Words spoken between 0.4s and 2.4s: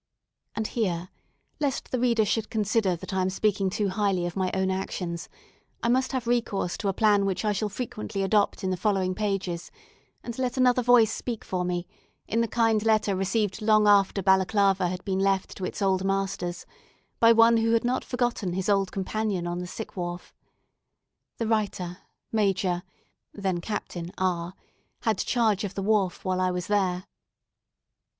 And here, lest the reader